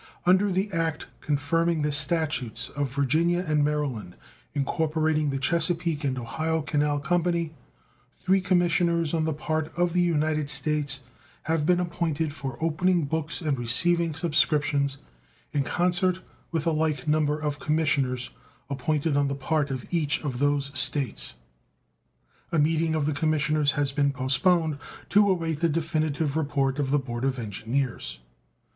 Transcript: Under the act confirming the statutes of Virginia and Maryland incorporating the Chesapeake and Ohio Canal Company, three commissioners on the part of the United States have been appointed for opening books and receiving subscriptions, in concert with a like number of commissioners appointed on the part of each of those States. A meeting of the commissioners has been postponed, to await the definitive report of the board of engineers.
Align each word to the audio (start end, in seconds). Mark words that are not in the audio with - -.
Under 0.25 0.51
the 0.51 0.71
act 0.71 1.05
confirming 1.19 1.83
the 1.83 1.91
statutes 1.91 2.69
of 2.69 2.91
Virginia 2.91 3.45
and 3.47 3.63
Maryland 3.63 4.15
incorporating 4.55 5.29
the 5.29 5.37
Chesapeake 5.37 6.03
and 6.03 6.17
Ohio 6.17 6.63
Canal 6.63 6.99
Company, 6.99 7.53
three 8.25 8.41
commissioners 8.41 9.13
on 9.13 9.25
the 9.25 9.31
part 9.33 9.71
of 9.77 9.93
the 9.93 10.01
United 10.01 10.49
States 10.49 11.01
have 11.43 11.67
been 11.67 11.79
appointed 11.79 12.33
for 12.33 12.57
opening 12.59 13.05
books 13.05 13.41
and 13.41 13.59
receiving 13.59 14.15
subscriptions, 14.15 14.97
in 15.53 15.61
concert 15.61 16.21
with 16.51 16.65
a 16.65 16.71
like 16.71 17.07
number 17.07 17.37
of 17.37 17.59
commissioners 17.59 18.31
appointed 18.71 19.15
on 19.15 19.27
the 19.27 19.35
part 19.35 19.69
of 19.69 19.85
each 19.93 20.19
of 20.23 20.39
those 20.39 20.75
States. 20.75 21.35
A 22.51 22.57
meeting 22.57 22.95
of 22.95 23.05
the 23.05 23.13
commissioners 23.13 23.73
has 23.73 23.91
been 23.91 24.11
postponed, 24.11 24.79
to 25.09 25.29
await 25.29 25.59
the 25.59 25.69
definitive 25.69 26.35
report 26.35 26.79
of 26.79 26.89
the 26.89 26.97
board 26.97 27.23
of 27.23 27.37
engineers. 27.37 28.17